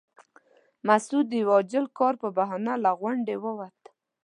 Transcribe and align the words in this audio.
مسعود 0.87 1.25
د 1.29 1.33
یوه 1.41 1.53
عاجل 1.57 1.85
کار 1.99 2.13
په 2.23 2.27
بهانه 2.37 2.73
له 2.83 2.91
غونډې 3.01 3.35
ووت. 3.43 3.79